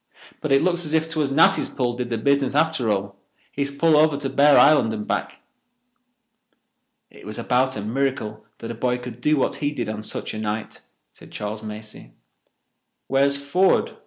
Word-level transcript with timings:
"But 0.41 0.51
it 0.51 0.63
looks 0.63 0.83
as 0.83 0.95
if 0.95 1.07
'twas 1.07 1.29
Natty's 1.29 1.69
pull 1.69 1.93
did 1.93 2.09
the 2.09 2.17
business 2.17 2.55
after 2.55 2.89
all—his 2.89 3.69
pull 3.69 3.95
over 3.95 4.17
to 4.17 4.31
Bear 4.31 4.57
Island 4.57 4.93
and 4.93 5.07
back." 5.07 5.41
"It 7.11 7.23
was 7.23 7.37
about 7.37 7.77
a 7.77 7.81
miracle 7.83 8.43
that 8.57 8.71
a 8.71 8.73
boy 8.73 8.97
could 8.97 9.21
do 9.21 9.37
what 9.37 9.57
he 9.57 9.71
did 9.71 9.89
on 9.89 10.01
such 10.01 10.33
a 10.33 10.39
night," 10.39 10.81
said 11.13 11.29
Charles 11.31 11.61
Macey. 11.61 12.13
"Where's 13.05 13.37
Ford?" 13.37 13.95